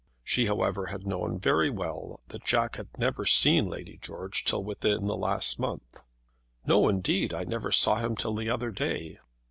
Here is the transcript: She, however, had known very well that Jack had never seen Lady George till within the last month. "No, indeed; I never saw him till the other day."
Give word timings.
She, 0.23 0.47
however, 0.47 0.87
had 0.87 1.05
known 1.05 1.37
very 1.37 1.69
well 1.69 2.21
that 2.29 2.43
Jack 2.43 2.77
had 2.77 2.87
never 2.97 3.23
seen 3.27 3.67
Lady 3.69 3.99
George 4.01 4.43
till 4.43 4.63
within 4.63 5.05
the 5.05 5.15
last 5.15 5.59
month. 5.59 5.99
"No, 6.65 6.89
indeed; 6.89 7.35
I 7.35 7.43
never 7.43 7.71
saw 7.71 7.97
him 7.97 8.15
till 8.15 8.33
the 8.33 8.49
other 8.49 8.71
day." 8.71 9.19